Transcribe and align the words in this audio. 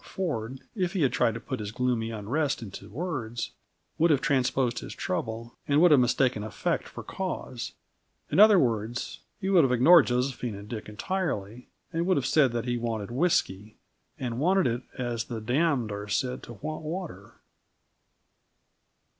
Ford, 0.03 0.61
if 0.75 0.93
he 0.93 1.03
had 1.03 1.13
tried 1.13 1.35
to 1.35 1.39
put 1.39 1.59
his 1.59 1.71
gloomy 1.71 2.09
unrest 2.09 2.63
into 2.63 2.89
words, 2.89 3.51
would 3.99 4.09
have 4.09 4.19
transposed 4.19 4.79
his 4.79 4.95
trouble 4.95 5.55
and 5.67 5.79
would 5.79 5.91
have 5.91 5.99
mistaken 5.99 6.43
effect 6.43 6.87
for 6.87 7.03
cause. 7.03 7.73
In 8.31 8.39
other 8.39 8.57
words, 8.57 9.19
he 9.39 9.47
would 9.51 9.63
have 9.63 9.71
ignored 9.71 10.07
Josephine 10.07 10.55
and 10.55 10.67
Dick 10.67 10.89
entirely, 10.89 11.69
and 11.93 12.07
would 12.07 12.17
have 12.17 12.25
said 12.25 12.51
that 12.51 12.65
he 12.65 12.77
wanted 12.77 13.11
whisky 13.11 13.77
and 14.17 14.39
wanted 14.39 14.65
it 14.65 14.81
as 14.97 15.25
the 15.25 15.39
damned 15.39 15.91
are 15.91 16.07
said 16.07 16.41
to 16.41 16.53
want 16.53 16.81
water. 16.81 17.35